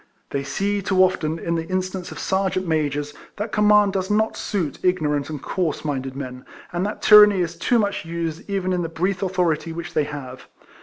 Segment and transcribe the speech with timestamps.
[0.31, 4.79] They see too often, in the instance of serjeant majors, that conniiaiul does not suit
[4.81, 6.43] ignorant and coarse minded men;
[6.73, 10.47] and that tyranny is too much used even in the brief authority which tliey have.